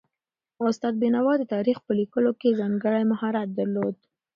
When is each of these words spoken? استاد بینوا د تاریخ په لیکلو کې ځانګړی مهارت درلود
استاد 0.67 0.93
بینوا 1.01 1.33
د 1.37 1.43
تاریخ 1.53 1.77
په 1.85 1.91
لیکلو 1.99 2.31
کې 2.39 2.57
ځانګړی 2.59 3.03
مهارت 3.11 3.49
درلود 3.59 3.95